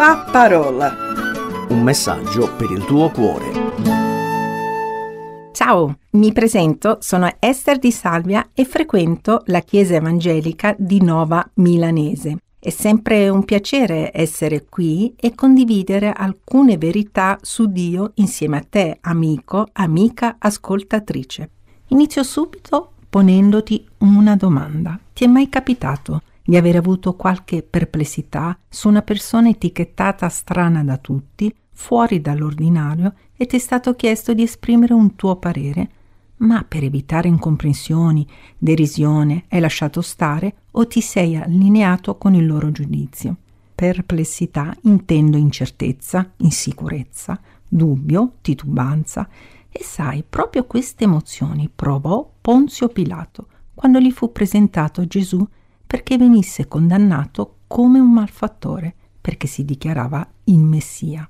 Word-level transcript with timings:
la 0.00 0.24
parola. 0.32 0.96
Un 1.68 1.82
messaggio 1.82 2.50
per 2.56 2.70
il 2.70 2.86
tuo 2.86 3.10
cuore. 3.10 3.52
Ciao, 5.52 5.98
mi 6.12 6.32
presento, 6.32 6.96
sono 7.02 7.30
Esther 7.38 7.78
di 7.78 7.92
Salvia 7.92 8.48
e 8.54 8.64
frequento 8.64 9.42
la 9.48 9.60
Chiesa 9.60 9.96
Evangelica 9.96 10.74
di 10.78 11.02
Nova 11.02 11.46
Milanese. 11.56 12.38
È 12.58 12.70
sempre 12.70 13.28
un 13.28 13.44
piacere 13.44 14.10
essere 14.14 14.64
qui 14.70 15.14
e 15.20 15.34
condividere 15.34 16.10
alcune 16.10 16.78
verità 16.78 17.38
su 17.42 17.66
Dio 17.66 18.12
insieme 18.14 18.56
a 18.56 18.64
te, 18.66 18.96
amico, 19.02 19.68
amica, 19.70 20.36
ascoltatrice. 20.38 21.50
Inizio 21.88 22.22
subito 22.22 22.92
ponendoti 23.06 23.86
una 23.98 24.34
domanda. 24.34 24.98
Ti 25.12 25.24
è 25.24 25.26
mai 25.26 25.50
capitato 25.50 26.22
di 26.50 26.56
aver 26.56 26.74
avuto 26.74 27.14
qualche 27.14 27.62
perplessità 27.62 28.58
su 28.68 28.88
una 28.88 29.02
persona 29.02 29.50
etichettata 29.50 30.28
strana 30.28 30.82
da 30.82 30.96
tutti, 30.96 31.54
fuori 31.70 32.20
dall'ordinario, 32.20 33.14
e 33.36 33.46
ti 33.46 33.54
è 33.54 33.58
stato 33.60 33.94
chiesto 33.94 34.34
di 34.34 34.42
esprimere 34.42 34.92
un 34.92 35.14
tuo 35.14 35.36
parere, 35.36 35.90
ma 36.38 36.64
per 36.64 36.82
evitare 36.82 37.28
incomprensioni, 37.28 38.26
derisione, 38.58 39.44
hai 39.48 39.60
lasciato 39.60 40.00
stare 40.00 40.54
o 40.72 40.88
ti 40.88 41.00
sei 41.00 41.36
allineato 41.36 42.18
con 42.18 42.34
il 42.34 42.46
loro 42.46 42.72
giudizio. 42.72 43.36
Perplessità 43.72 44.74
intendo 44.82 45.36
incertezza, 45.36 46.32
insicurezza, 46.38 47.40
dubbio, 47.68 48.32
titubanza, 48.40 49.28
e 49.70 49.84
sai, 49.84 50.24
proprio 50.28 50.64
queste 50.64 51.04
emozioni 51.04 51.70
provò 51.72 52.28
Ponzio 52.40 52.88
Pilato 52.88 53.46
quando 53.72 54.00
gli 54.00 54.10
fu 54.10 54.32
presentato 54.32 55.06
Gesù 55.06 55.46
perché 55.90 56.16
venisse 56.16 56.68
condannato 56.68 57.62
come 57.66 57.98
un 57.98 58.12
malfattore, 58.12 58.94
perché 59.20 59.48
si 59.48 59.64
dichiarava 59.64 60.24
il 60.44 60.60
Messia. 60.60 61.28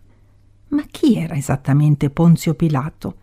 Ma 0.68 0.84
chi 0.90 1.16
era 1.16 1.34
esattamente 1.34 2.10
Ponzio 2.10 2.52
Pilato? 2.52 3.14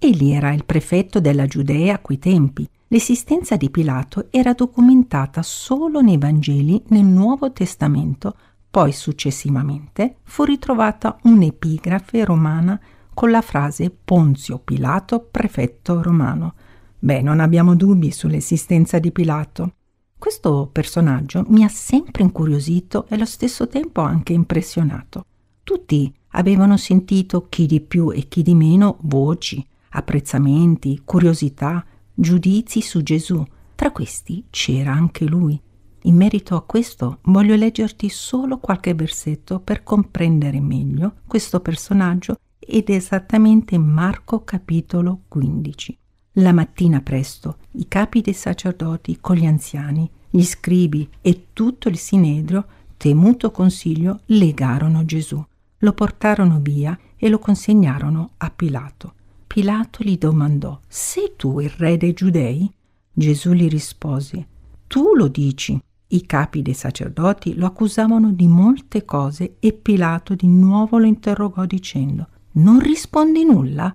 Egli 0.00 0.32
era 0.32 0.52
il 0.52 0.64
prefetto 0.64 1.20
della 1.20 1.46
Giudea 1.46 1.94
a 1.94 1.98
quei 2.00 2.18
tempi. 2.18 2.68
L'esistenza 2.88 3.56
di 3.56 3.70
Pilato 3.70 4.26
era 4.30 4.52
documentata 4.52 5.42
solo 5.42 6.00
nei 6.00 6.18
Vangeli 6.18 6.82
nel 6.88 7.04
Nuovo 7.04 7.52
Testamento, 7.52 8.34
poi 8.68 8.90
successivamente 8.90 10.16
fu 10.24 10.42
ritrovata 10.42 11.20
un'epigrafe 11.22 12.24
romana 12.24 12.80
con 13.14 13.30
la 13.30 13.42
frase 13.42 13.90
Ponzio 13.90 14.58
Pilato, 14.58 15.20
prefetto 15.30 16.02
romano. 16.02 16.54
Beh, 16.98 17.22
non 17.22 17.38
abbiamo 17.38 17.76
dubbi 17.76 18.10
sull'esistenza 18.10 18.98
di 18.98 19.12
Pilato. 19.12 19.74
Questo 20.20 20.68
personaggio 20.70 21.46
mi 21.48 21.64
ha 21.64 21.68
sempre 21.68 22.22
incuriosito 22.22 23.06
e 23.08 23.14
allo 23.14 23.24
stesso 23.24 23.66
tempo 23.68 24.02
anche 24.02 24.34
impressionato. 24.34 25.24
Tutti 25.62 26.12
avevano 26.32 26.76
sentito 26.76 27.46
chi 27.48 27.64
di 27.64 27.80
più 27.80 28.12
e 28.12 28.28
chi 28.28 28.42
di 28.42 28.54
meno 28.54 28.98
voci, 29.00 29.66
apprezzamenti, 29.88 31.00
curiosità, 31.06 31.82
giudizi 32.12 32.82
su 32.82 33.02
Gesù. 33.02 33.42
Tra 33.74 33.92
questi 33.92 34.44
c'era 34.50 34.92
anche 34.92 35.24
lui. 35.24 35.58
In 36.02 36.16
merito 36.16 36.54
a 36.54 36.64
questo 36.64 37.20
voglio 37.22 37.54
leggerti 37.54 38.10
solo 38.10 38.58
qualche 38.58 38.92
versetto 38.92 39.58
per 39.58 39.82
comprendere 39.82 40.60
meglio 40.60 41.14
questo 41.26 41.60
personaggio 41.60 42.36
ed 42.58 42.90
esattamente 42.90 43.78
Marco 43.78 44.44
capitolo 44.44 45.22
15. 45.28 45.98
La 46.40 46.52
mattina 46.54 47.02
presto 47.02 47.58
i 47.72 47.86
capi 47.86 48.22
dei 48.22 48.32
sacerdoti 48.32 49.18
con 49.20 49.36
gli 49.36 49.44
anziani, 49.44 50.08
gli 50.30 50.42
scribi 50.42 51.06
e 51.20 51.48
tutto 51.52 51.90
il 51.90 51.98
sinedrio, 51.98 52.66
temuto 52.96 53.50
consiglio, 53.50 54.20
legarono 54.26 55.04
Gesù, 55.04 55.44
lo 55.78 55.92
portarono 55.92 56.58
via 56.60 56.98
e 57.18 57.28
lo 57.28 57.38
consegnarono 57.38 58.30
a 58.38 58.50
Pilato. 58.50 59.12
Pilato 59.46 60.02
gli 60.02 60.16
domandò: 60.16 60.80
Sei 60.88 61.34
tu 61.36 61.60
il 61.60 61.68
re 61.76 61.98
dei 61.98 62.14
giudei? 62.14 62.72
Gesù 63.12 63.52
gli 63.52 63.68
rispose: 63.68 64.46
Tu 64.86 65.14
lo 65.14 65.28
dici. 65.28 65.78
I 66.12 66.26
capi 66.26 66.62
dei 66.62 66.74
sacerdoti 66.74 67.54
lo 67.54 67.66
accusavano 67.66 68.32
di 68.32 68.48
molte 68.48 69.04
cose 69.04 69.56
e 69.60 69.74
Pilato 69.74 70.34
di 70.34 70.48
nuovo 70.48 70.96
lo 70.96 71.04
interrogò 71.04 71.66
dicendo: 71.66 72.28
Non 72.52 72.80
rispondi 72.80 73.44
nulla? 73.44 73.94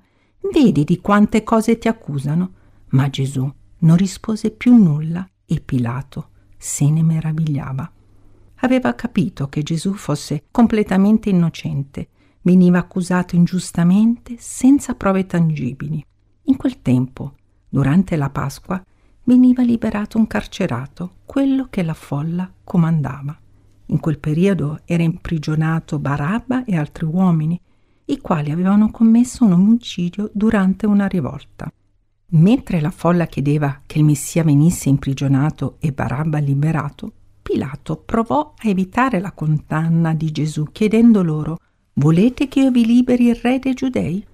Vedi 0.51 0.83
di 0.83 0.99
quante 1.01 1.43
cose 1.43 1.77
ti 1.77 1.87
accusano? 1.87 2.53
Ma 2.89 3.09
Gesù 3.09 3.51
non 3.79 3.97
rispose 3.97 4.51
più 4.51 4.75
nulla 4.75 5.27
e 5.45 5.59
Pilato 5.59 6.29
se 6.57 6.89
ne 6.89 7.03
meravigliava. 7.03 7.91
Aveva 8.59 8.93
capito 8.95 9.47
che 9.49 9.63
Gesù 9.63 9.93
fosse 9.93 10.45
completamente 10.51 11.29
innocente, 11.29 12.07
veniva 12.41 12.79
accusato 12.79 13.35
ingiustamente 13.35 14.35
senza 14.37 14.95
prove 14.95 15.25
tangibili. 15.25 16.03
In 16.43 16.55
quel 16.57 16.81
tempo, 16.81 17.35
durante 17.67 18.15
la 18.15 18.29
Pasqua, 18.29 18.83
veniva 19.23 19.63
liberato 19.63 20.17
un 20.17 20.27
carcerato, 20.27 21.17
quello 21.25 21.67
che 21.69 21.83
la 21.83 21.93
folla 21.93 22.51
comandava. 22.63 23.37
In 23.87 23.99
quel 23.99 24.19
periodo 24.19 24.79
era 24.85 25.03
imprigionato 25.03 25.99
Barabba 25.99 26.63
e 26.63 26.75
altri 26.75 27.05
uomini 27.05 27.59
i 28.05 28.19
quali 28.19 28.51
avevano 28.51 28.91
commesso 28.91 29.45
un 29.45 29.53
omicidio 29.53 30.29
durante 30.33 30.85
una 30.85 31.07
rivolta. 31.07 31.71
Mentre 32.27 32.81
la 32.81 32.91
folla 32.91 33.25
chiedeva 33.27 33.81
che 33.85 33.99
il 33.99 34.03
Messia 34.03 34.43
venisse 34.43 34.89
imprigionato 34.89 35.77
e 35.79 35.91
Barabba 35.91 36.39
liberato, 36.39 37.11
Pilato 37.41 37.97
provò 37.97 38.53
a 38.57 38.67
evitare 38.67 39.19
la 39.19 39.31
condanna 39.31 40.13
di 40.13 40.31
Gesù 40.31 40.65
chiedendo 40.71 41.21
loro 41.21 41.59
Volete 41.93 42.47
che 42.47 42.59
io 42.59 42.71
vi 42.71 42.85
liberi 42.85 43.27
il 43.27 43.35
re 43.35 43.59
dei 43.59 43.73
giudei? 43.73 44.25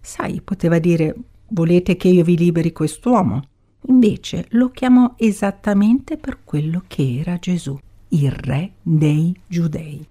Sai, 0.00 0.40
poteva 0.42 0.78
dire 0.78 1.16
Volete 1.48 1.96
che 1.96 2.08
io 2.08 2.22
vi 2.22 2.36
liberi 2.36 2.72
quest'uomo? 2.72 3.42
Invece 3.86 4.46
lo 4.50 4.68
chiamò 4.70 5.14
esattamente 5.16 6.18
per 6.18 6.40
quello 6.44 6.84
che 6.86 7.18
era 7.18 7.38
Gesù, 7.38 7.76
il 8.08 8.30
re 8.30 8.72
dei 8.82 9.34
giudei. 9.46 10.06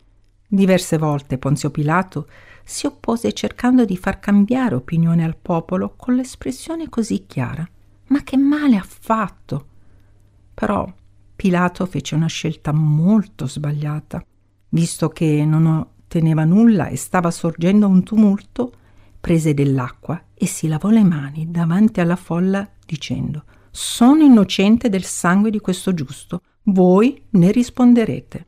Diverse 0.52 0.98
volte 0.98 1.38
Ponzio 1.38 1.70
Pilato 1.70 2.28
si 2.64 2.88
oppose 2.88 3.34
cercando 3.34 3.86
di 3.86 3.96
far 3.96 4.20
cambiare 4.20 4.74
opinione 4.74 5.24
al 5.24 5.36
popolo 5.38 5.94
con 5.96 6.16
l'espressione 6.16 6.90
così 6.90 7.28
chiara. 7.28 7.68
Ma 8.08 8.24
che 8.24 8.36
male 8.36 8.76
ha 8.76 8.86
fatto? 8.88 9.68
Però 10.56 10.92
Pilato 11.36 11.86
fece 11.86 12.16
una 12.16 12.26
scelta 12.26 12.72
molto 12.72 13.46
sbagliata. 13.46 14.26
Visto 14.70 15.10
che 15.10 15.46
non 15.46 15.68
otteneva 15.68 16.46
nulla 16.46 16.88
e 16.88 16.96
stava 16.96 17.30
sorgendo 17.30 17.88
un 17.88 18.02
tumulto, 18.02 18.74
prese 19.20 19.54
dell'acqua 19.54 20.20
e 20.34 20.48
si 20.48 20.68
lavò 20.68 20.90
le 20.90 21.04
mani 21.04 21.52
davanti 21.52 22.02
alla 22.02 22.16
folla 22.16 22.68
dicendo 22.88 23.44
Sono 23.70 24.24
innocente 24.24 24.90
del 24.90 25.04
sangue 25.04 25.52
di 25.52 25.60
questo 25.60 25.94
giusto, 25.94 26.42
voi 26.64 27.22
ne 27.32 27.52
risponderete. 27.52 28.48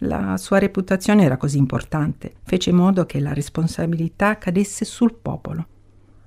La 0.00 0.36
sua 0.36 0.58
reputazione 0.58 1.24
era 1.24 1.38
così 1.38 1.56
importante, 1.56 2.34
fece 2.42 2.68
in 2.68 2.76
modo 2.76 3.06
che 3.06 3.18
la 3.18 3.32
responsabilità 3.32 4.36
cadesse 4.36 4.84
sul 4.84 5.14
popolo. 5.14 5.66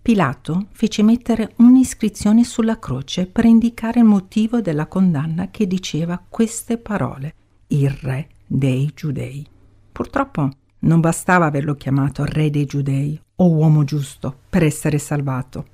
Pilato 0.02 0.68
fece 0.72 1.03
mettere 1.03 1.53
un'iscrizione 1.57 2.44
sulla 2.44 2.80
croce 2.80 3.28
per 3.28 3.46
indicare 3.46 4.00
il 4.00 4.06
motivo 4.06 4.59
della 4.59 4.88
condanna 4.88 5.52
che 5.52 5.68
diceva 5.68 6.19
queste 6.28 6.80
parole, 6.80 7.35
il 7.68 7.91
re 7.91 8.30
dei 8.47 8.91
giudei. 8.96 9.46
Purtroppo 9.91 10.50
non 10.80 11.00
bastava 11.00 11.46
averlo 11.46 11.75
chiamato 11.75 12.25
re 12.25 12.50
dei 12.50 12.66
giudei 12.66 13.22
o 13.36 13.51
uomo 13.51 13.84
giusto 13.84 14.36
per 14.50 14.63
essere 14.63 14.97
salvato. 14.97 15.66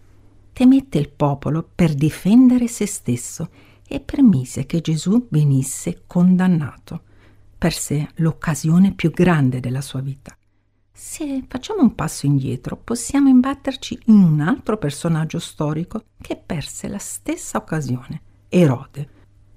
Temette 0.51 0.97
il 0.97 1.09
popolo 1.09 1.65
per 1.73 1.93
difendere 1.93 2.67
se 2.67 2.85
stesso 2.87 3.49
e 3.87 4.01
permise 4.01 4.65
che 4.65 4.81
Gesù 4.81 5.27
venisse 5.29 6.03
condannato 6.07 7.03
perse 7.65 8.09
l'occasione 8.17 8.93
più 8.93 9.09
grande 9.09 9.59
della 9.59 9.81
sua 9.81 9.99
vita. 9.99 10.37
Se 10.91 11.43
facciamo 11.47 11.81
un 11.81 11.95
passo 11.95 12.27
indietro, 12.27 12.77
possiamo 12.77 13.27
imbatterci 13.27 14.01
in 14.05 14.21
un 14.21 14.39
altro 14.39 14.77
personaggio 14.77 15.39
storico 15.39 16.03
che 16.21 16.35
perse 16.35 16.87
la 16.87 16.99
stessa 16.99 17.57
occasione, 17.57 18.21
Erode. 18.49 19.09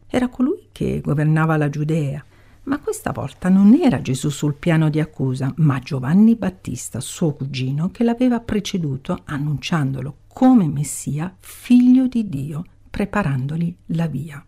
Era 0.06 0.28
colui 0.28 0.68
che 0.72 1.02
governava 1.02 1.58
la 1.58 1.68
Giudea, 1.68 2.24
ma 2.62 2.78
questa 2.78 3.12
volta 3.12 3.50
non 3.50 3.74
era 3.74 4.00
Gesù 4.00 4.30
sul 4.30 4.54
piano 4.54 4.88
di 4.88 5.00
accusa, 5.00 5.52
ma 5.56 5.78
Giovanni 5.78 6.34
Battista, 6.34 7.00
suo 7.00 7.34
cugino, 7.34 7.90
che 7.90 8.04
l'aveva 8.04 8.40
preceduto 8.40 9.20
annunciandolo 9.22 10.20
come 10.28 10.66
Messia, 10.66 11.36
figlio 11.38 12.06
di 12.06 12.26
Dio, 12.26 12.64
preparandogli 12.88 13.76
la 13.88 14.06
via. 14.06 14.42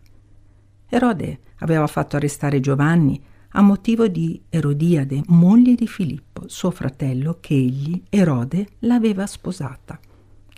Erode 0.89 1.41
aveva 1.59 1.85
fatto 1.85 2.15
arrestare 2.15 2.59
Giovanni 2.59 3.29
a 3.53 3.61
motivo 3.61 4.07
di 4.07 4.41
Erodiade, 4.49 5.23
moglie 5.27 5.75
di 5.75 5.87
Filippo, 5.87 6.47
suo 6.47 6.71
fratello, 6.71 7.37
che 7.41 7.53
egli, 7.53 8.01
Erode, 8.09 8.67
l'aveva 8.79 9.27
sposata. 9.27 9.99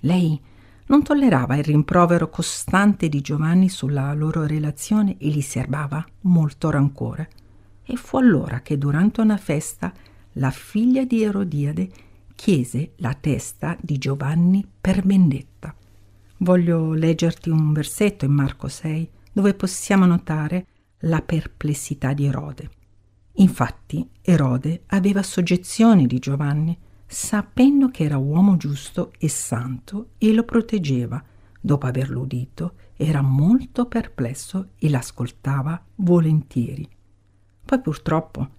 Lei 0.02 0.40
non 0.86 1.02
tollerava 1.02 1.56
il 1.56 1.64
rimprovero 1.64 2.30
costante 2.30 3.10
di 3.10 3.22
Giovanni 3.22 3.70
sulla 3.70 4.14
loro 4.14 4.46
relazione 4.46 5.18
e 5.18 5.30
gli 5.30 5.42
serbava 5.42 6.06
molto 6.22 6.70
rancore. 6.70 7.30
E 7.84 7.96
fu 7.96 8.18
allora 8.18 8.62
che 8.62 8.78
durante 8.78 9.22
una 9.22 9.38
festa 9.38 9.92
la 10.34 10.52
figlia 10.52 11.04
di 11.04 11.24
Erodiade, 11.24 11.90
chiese 12.36 12.92
la 12.98 13.16
testa 13.20 13.76
di 13.82 13.98
Giovanni 13.98 14.66
per 14.80 15.04
vendetta. 15.04 15.74
Voglio 16.38 16.94
leggerti 16.94 17.50
un 17.50 17.74
versetto 17.74 18.26
in 18.26 18.34
Marco 18.34 18.68
6 18.68 19.10
dove 19.32 19.56
possiamo 19.56 20.06
notare 20.06 20.68
la 21.00 21.22
perplessità 21.22 22.14
di 22.14 22.26
Erode. 22.26 22.70
Infatti 23.38 24.08
Erode 24.22 24.84
aveva 24.88 25.24
soggezione 25.24 26.06
di 26.06 26.20
Giovanni, 26.20 26.78
sapendo 27.06 27.90
che 27.90 28.04
era 28.04 28.18
uomo 28.18 28.58
giusto 28.58 29.12
e 29.18 29.28
santo 29.28 30.10
e 30.18 30.34
lo 30.34 30.44
proteggeva. 30.44 31.24
Dopo 31.60 31.86
averlo 31.86 32.22
udito, 32.22 32.74
era 32.96 33.22
molto 33.22 33.88
perplesso 33.88 34.70
e 34.78 34.90
l'ascoltava 34.90 35.82
volentieri. 35.96 36.88
Poi 37.66 37.80
purtroppo 37.82 38.50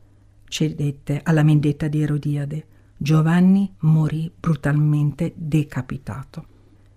cedette 0.44 1.20
alla 1.22 1.42
vendetta 1.42 1.88
di 1.88 2.02
Erodiade. 2.02 2.66
Giovanni 2.96 3.72
morì 3.80 4.30
brutalmente 4.34 5.32
decapitato. 5.36 6.46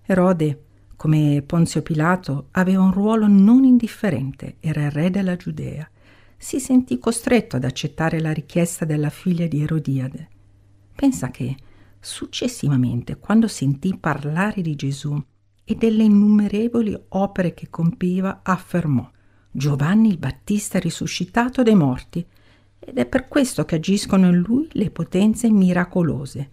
Erode, 0.03 0.63
come 0.95 1.43
Ponzio 1.45 1.81
Pilato, 1.81 2.47
aveva 2.51 2.81
un 2.81 2.91
ruolo 2.91 3.27
non 3.27 3.63
indifferente, 3.63 4.55
era 4.59 4.85
il 4.85 4.91
re 4.91 5.09
della 5.09 5.35
Giudea. 5.35 5.87
Si 6.39 6.59
sentì 6.59 6.99
costretto 6.99 7.55
ad 7.55 7.63
accettare 7.63 8.19
la 8.19 8.31
richiesta 8.31 8.85
della 8.85 9.09
figlia 9.09 9.47
di 9.47 9.61
Erodiade. 9.61 10.27
Pensa 10.95 11.31
che, 11.31 11.55
successivamente, 11.99 13.17
quando 13.17 13.47
sentì 13.47 13.97
parlare 13.97 14.61
di 14.61 14.75
Gesù 14.75 15.19
e 15.63 15.75
delle 15.75 16.03
innumerevoli 16.03 16.97
opere 17.09 17.53
che 17.53 17.69
compiva, 17.69 18.41
affermò 18.43 19.09
Giovanni 19.51 20.09
il 20.09 20.17
Battista 20.17 20.77
risuscitato 20.77 21.63
dai 21.63 21.75
morti, 21.75 22.25
ed 22.79 22.97
è 22.97 23.05
per 23.07 23.27
questo 23.27 23.65
che 23.65 23.75
agiscono 23.75 24.27
in 24.27 24.37
lui 24.37 24.67
le 24.73 24.91
potenze 24.91 25.49
miracolose. 25.49 26.49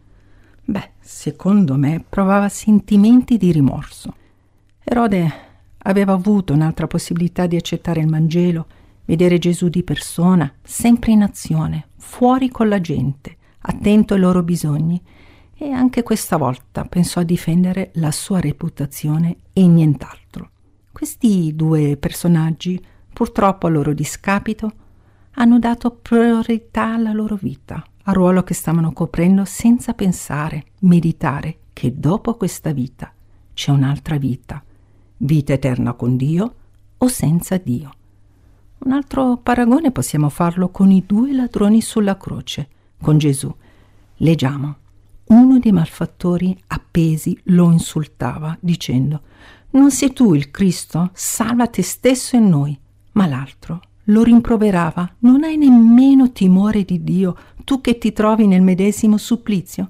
Beh, 0.65 0.93
secondo 0.99 1.77
me 1.77 2.03
provava 2.09 2.49
sentimenti 2.49 3.37
di 3.37 3.53
rimorso. 3.53 4.17
Erode 4.83 5.33
aveva 5.79 6.15
avuto 6.15 6.55
un'altra 6.55 6.87
possibilità 6.87 7.47
di 7.47 7.57
accettare 7.57 8.01
il 8.01 8.09
Vangelo, 8.09 8.67
vedere 9.05 9.39
Gesù 9.39 9.69
di 9.69 9.83
persona, 9.83 10.53
sempre 10.62 11.12
in 11.12 11.23
azione, 11.23 11.89
fuori 11.97 12.49
con 12.49 12.69
la 12.69 12.81
gente, 12.81 13.37
attento 13.61 14.15
ai 14.15 14.21
loro 14.21 14.43
bisogni, 14.43 15.01
e 15.56 15.71
anche 15.71 16.03
questa 16.03 16.37
volta 16.37 16.85
pensò 16.85 17.21
a 17.21 17.25
difendere 17.25 17.91
la 17.95 18.11
sua 18.11 18.41
reputazione 18.41 19.37
e 19.53 19.67
nient'altro. 19.67 20.51
Questi 20.93 21.55
due 21.55 21.97
personaggi, 21.97 22.83
purtroppo 23.12 23.67
a 23.67 23.71
loro 23.71 23.93
discapito, 23.95 24.73
hanno 25.33 25.59
dato 25.59 25.91
priorità 25.91 26.95
alla 26.95 27.12
loro 27.12 27.37
vita, 27.41 27.85
al 28.05 28.15
ruolo 28.15 28.43
che 28.43 28.55
stavano 28.55 28.93
coprendo 28.93 29.45
senza 29.45 29.95
pensare, 29.95 30.67
meditare 30.81 31.59
che 31.73 31.99
dopo 31.99 32.35
questa 32.37 32.73
vita 32.73 33.12
c'è 33.53 33.71
un'altra 33.71 34.17
vita, 34.19 34.62
vita 35.19 35.53
eterna 35.53 35.95
con 35.95 36.17
Dio 36.17 36.55
o 36.99 37.09
senza 37.09 37.57
Dio. 37.57 37.91
Un 38.85 38.93
altro 38.93 39.39
paragone 39.39 39.93
possiamo 39.93 40.29
farlo 40.29 40.69
con 40.69 40.91
i 40.91 41.05
due 41.07 41.33
ladroni 41.33 41.81
sulla 41.81 42.19
croce, 42.19 42.69
con 43.01 43.17
Gesù. 43.17 43.51
Leggiamo. 44.17 44.77
Uno 45.29 45.59
dei 45.59 45.73
malfattori 45.73 46.55
appesi 46.67 47.39
lo 47.45 47.71
insultava, 47.71 48.55
dicendo 48.61 49.23
Non 49.71 49.91
sei 49.91 50.13
tu 50.13 50.35
il 50.35 50.51
Cristo? 50.51 51.09
Salva 51.15 51.67
te 51.67 51.81
stesso 51.81 52.37
e 52.37 52.41
noi. 52.41 52.79
Ma 53.13 53.27
l'altro 53.27 53.81
lo 54.05 54.23
rimproverava. 54.23 55.15
Non 55.21 55.45
hai 55.45 55.57
nemmeno 55.57 56.31
timore 56.31 56.85
di 56.85 57.03
Dio, 57.03 57.35
tu 57.65 57.81
che 57.81 57.97
ti 57.97 58.13
trovi 58.13 58.47
nel 58.47 58.61
medesimo 58.61 59.17
supplizio. 59.17 59.87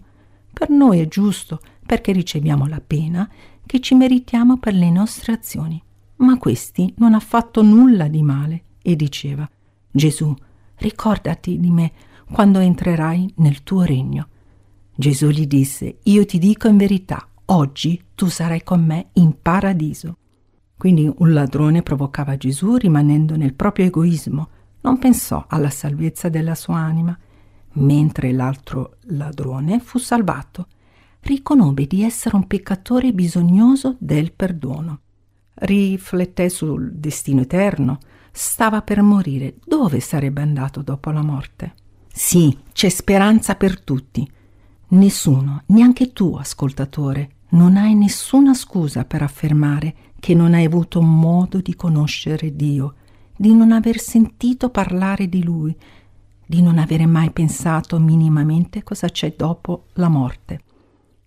Per 0.52 0.70
noi 0.70 1.00
è 1.00 1.08
giusto, 1.08 1.58
perché 1.85 2.12
riceviamo 2.12 2.69
la 2.69 2.81
pena 2.81 3.29
che 3.67 3.81
ci 3.81 3.96
meritiamo 3.96 4.58
per 4.58 4.75
le 4.75 4.91
nostre 4.91 5.32
azioni. 5.32 5.82
Ma 6.19 6.38
questi 6.38 6.94
non 6.99 7.14
ha 7.14 7.20
fatto 7.20 7.61
nulla 7.61 8.06
di 8.06 8.23
male 8.23 8.62
e 8.86 8.94
diceva 8.96 9.48
Gesù, 9.90 10.34
ricordati 10.76 11.58
di 11.58 11.70
me 11.70 11.92
quando 12.31 12.58
entrerai 12.58 13.32
nel 13.36 13.62
tuo 13.62 13.82
regno. 13.82 14.28
Gesù 14.94 15.28
gli 15.28 15.46
disse, 15.46 15.98
io 16.02 16.26
ti 16.26 16.38
dico 16.38 16.69
in 16.69 16.76
verità, 16.76 17.26
oggi 17.46 18.02
tu 18.14 18.26
sarai 18.26 18.62
con 18.62 18.84
me 18.84 19.08
in 19.14 19.40
paradiso. 19.40 20.19
Quindi 20.76 21.10
un 21.16 21.32
ladrone 21.32 21.82
provocava 21.82 22.36
Gesù 22.36 22.76
rimanendo 22.76 23.36
nel 23.36 23.54
proprio 23.54 23.86
egoismo, 23.86 24.48
non 24.82 24.98
pensò 24.98 25.46
alla 25.48 25.70
salvezza 25.70 26.28
della 26.28 26.54
sua 26.54 26.76
anima, 26.76 27.19
mentre 27.75 28.32
l'altro 28.32 28.96
ladrone 29.04 29.81
fu 29.81 29.98
salvato, 29.98 30.66
riconobbe 31.20 31.86
di 31.86 32.02
essere 32.02 32.36
un 32.36 32.46
peccatore 32.46 33.12
bisognoso 33.12 33.96
del 33.98 34.32
perdono. 34.32 35.00
Rifletté 35.54 36.48
sul 36.50 36.92
destino 36.92 37.40
eterno, 37.40 37.98
stava 38.36 38.82
per 38.82 39.00
morire, 39.00 39.54
dove 39.64 40.00
sarebbe 40.00 40.42
andato 40.42 40.82
dopo 40.82 41.10
la 41.10 41.22
morte? 41.22 41.75
Sì, 42.12 42.58
c'è 42.72 42.88
speranza 42.88 43.54
per 43.54 43.81
tutti. 43.81 44.28
Nessuno, 44.88 45.62
neanche 45.66 46.12
tu, 46.12 46.34
ascoltatore, 46.34 47.31
non 47.50 47.76
hai 47.76 47.94
nessuna 47.94 48.52
scusa 48.52 49.04
per 49.04 49.22
affermare 49.22 49.94
che 50.19 50.34
non 50.34 50.52
hai 50.52 50.64
avuto 50.64 51.00
modo 51.00 51.60
di 51.60 51.76
conoscere 51.76 52.56
Dio, 52.56 52.94
di 53.36 53.54
non 53.54 53.70
aver 53.70 54.00
sentito 54.00 54.69
parlare 54.69 55.28
di 55.28 55.44
Lui, 55.44 55.76
di 56.44 56.60
non 56.60 56.78
avere 56.78 57.06
mai 57.06 57.31
pensato 57.31 58.00
minimamente 58.00 58.82
cosa 58.82 59.08
c'è 59.08 59.34
dopo 59.36 59.86
la 59.94 60.08
morte. 60.08 60.60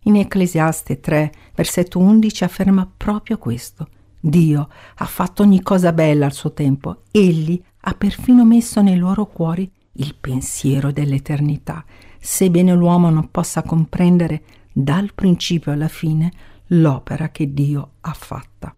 In 0.04 0.18
Ecclesiaste 0.18 1.00
3, 1.00 1.32
versetto 1.56 2.00
11 2.00 2.44
afferma 2.44 2.90
proprio 2.98 3.38
questo. 3.38 3.88
Dio 4.30 4.70
ha 4.96 5.06
fatto 5.06 5.44
ogni 5.44 5.62
cosa 5.62 5.94
bella 5.94 6.26
al 6.26 6.34
suo 6.34 6.54
tempo, 6.54 7.04
egli 7.12 7.62
ha 7.82 7.94
perfino 7.94 8.46
messo 8.46 8.82
nei 8.82 8.98
loro 8.98 9.28
cuori 9.28 9.70
il 9.94 10.16
pensiero 10.20 10.92
dell'eternità, 10.92 11.84
sebbene 12.20 12.74
l'uomo 12.74 13.10
non 13.10 13.32
possa 13.32 13.64
comprendere 13.64 14.44
dal 14.72 15.14
principio 15.14 15.72
alla 15.72 15.88
fine 15.88 16.32
l'opera 16.68 17.30
che 17.30 17.54
Dio 17.54 17.92
ha 18.02 18.14
fatta. 18.14 18.76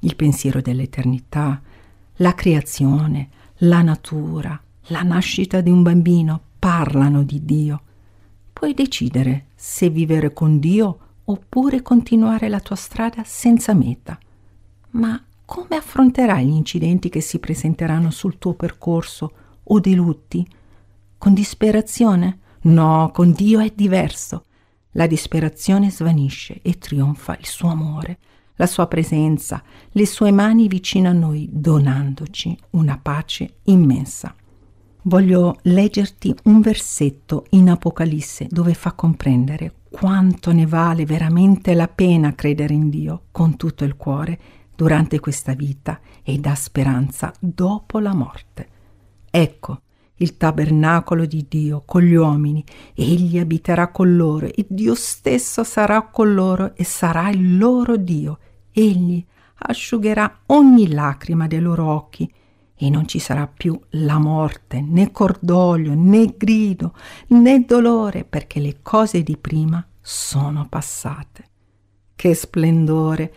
Il 0.00 0.16
pensiero 0.16 0.60
dell'eternità, 0.60 1.60
la 2.16 2.34
creazione, 2.34 3.28
la 3.58 3.82
natura, 3.82 4.60
la 4.88 5.02
nascita 5.02 5.60
di 5.60 5.70
un 5.70 5.82
bambino 5.82 6.40
parlano 6.58 7.22
di 7.22 7.44
Dio. 7.44 7.82
Puoi 8.52 8.74
decidere 8.74 9.46
se 9.54 9.90
vivere 9.90 10.32
con 10.32 10.58
Dio 10.58 10.98
oppure 11.24 11.82
continuare 11.82 12.48
la 12.48 12.60
tua 12.60 12.76
strada 12.76 13.22
senza 13.24 13.74
meta. 13.74 14.18
Ma 14.90 15.22
come 15.44 15.76
affronterai 15.76 16.46
gli 16.46 16.54
incidenti 16.54 17.08
che 17.08 17.20
si 17.20 17.38
presenteranno 17.38 18.10
sul 18.10 18.38
tuo 18.38 18.54
percorso 18.54 19.32
o 19.62 19.80
dei 19.80 19.94
lutti? 19.94 20.46
Con 21.16 21.34
disperazione? 21.34 22.38
No, 22.62 23.10
con 23.12 23.32
Dio 23.32 23.60
è 23.60 23.72
diverso. 23.74 24.44
La 24.92 25.06
disperazione 25.06 25.90
svanisce 25.90 26.60
e 26.62 26.78
trionfa 26.78 27.36
il 27.38 27.46
suo 27.46 27.68
amore, 27.68 28.18
la 28.56 28.66
sua 28.66 28.86
presenza, 28.86 29.62
le 29.90 30.06
sue 30.06 30.30
mani 30.32 30.68
vicino 30.68 31.08
a 31.08 31.12
noi, 31.12 31.48
donandoci 31.50 32.56
una 32.70 32.98
pace 33.00 33.58
immensa. 33.64 34.34
Voglio 35.02 35.58
leggerti 35.62 36.34
un 36.44 36.60
versetto 36.60 37.46
in 37.50 37.70
Apocalisse 37.70 38.46
dove 38.50 38.74
fa 38.74 38.92
comprendere 38.92 39.72
quanto 39.90 40.52
ne 40.52 40.66
vale 40.66 41.06
veramente 41.06 41.72
la 41.74 41.88
pena 41.88 42.34
credere 42.34 42.74
in 42.74 42.90
Dio 42.90 43.22
con 43.30 43.56
tutto 43.56 43.84
il 43.84 43.96
cuore 43.96 44.38
durante 44.78 45.18
questa 45.18 45.54
vita 45.54 45.98
e 46.22 46.38
dà 46.38 46.54
speranza 46.54 47.34
dopo 47.40 47.98
la 47.98 48.14
morte. 48.14 48.68
Ecco 49.28 49.80
il 50.18 50.36
tabernacolo 50.36 51.26
di 51.26 51.46
Dio 51.48 51.82
con 51.84 52.02
gli 52.02 52.14
uomini, 52.14 52.64
egli 52.94 53.40
abiterà 53.40 53.88
con 53.88 54.14
loro 54.14 54.46
e 54.46 54.64
Dio 54.68 54.94
stesso 54.94 55.64
sarà 55.64 56.02
con 56.02 56.32
loro 56.32 56.76
e 56.76 56.84
sarà 56.84 57.28
il 57.30 57.58
loro 57.58 57.96
Dio. 57.96 58.38
Egli 58.70 59.24
asciugherà 59.62 60.42
ogni 60.46 60.92
lacrima 60.92 61.48
dei 61.48 61.60
loro 61.60 61.84
occhi 61.84 62.32
e 62.76 62.88
non 62.88 63.08
ci 63.08 63.18
sarà 63.18 63.48
più 63.48 63.76
la 63.90 64.18
morte, 64.18 64.80
né 64.80 65.10
cordoglio, 65.10 65.92
né 65.96 66.36
grido, 66.36 66.94
né 67.30 67.64
dolore, 67.64 68.22
perché 68.22 68.60
le 68.60 68.78
cose 68.80 69.24
di 69.24 69.36
prima 69.36 69.84
sono 70.00 70.68
passate. 70.68 71.46
Che 72.14 72.34
splendore! 72.34 73.32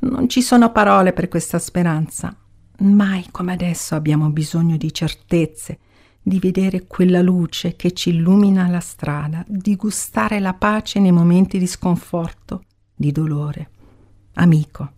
Non 0.00 0.28
ci 0.28 0.40
sono 0.40 0.72
parole 0.72 1.12
per 1.12 1.28
questa 1.28 1.58
speranza. 1.58 2.34
Mai 2.78 3.26
come 3.30 3.52
adesso 3.52 3.94
abbiamo 3.94 4.30
bisogno 4.30 4.78
di 4.78 4.94
certezze, 4.94 5.78
di 6.22 6.38
vedere 6.38 6.86
quella 6.86 7.20
luce 7.20 7.76
che 7.76 7.92
ci 7.92 8.10
illumina 8.10 8.66
la 8.68 8.80
strada, 8.80 9.44
di 9.46 9.76
gustare 9.76 10.40
la 10.40 10.54
pace 10.54 11.00
nei 11.00 11.12
momenti 11.12 11.58
di 11.58 11.66
sconforto, 11.66 12.64
di 12.94 13.12
dolore. 13.12 13.70
Amico, 14.34 14.92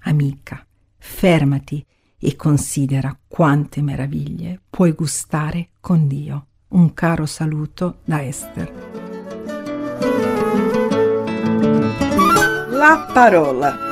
amica, 0.00 0.66
fermati 0.98 1.84
e 2.18 2.34
considera 2.34 3.16
quante 3.28 3.80
meraviglie 3.80 4.60
puoi 4.68 4.92
gustare 4.92 5.70
con 5.78 6.08
Dio. 6.08 6.46
Un 6.68 6.92
caro 6.94 7.26
saluto 7.26 7.98
da 8.04 8.24
Esther. 8.24 8.72
La 12.70 13.08
parola. 13.12 13.91